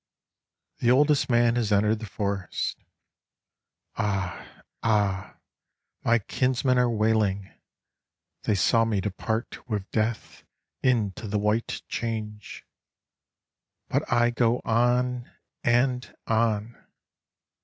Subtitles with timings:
[0.79, 2.83] The oldest man has entered the forest.
[3.97, 4.47] Ah!
[4.81, 5.37] Ah!
[6.03, 7.51] my kinsmen are wailing;
[8.45, 16.77] They saw me depart with DeathInto the White Change.But I go on—and on!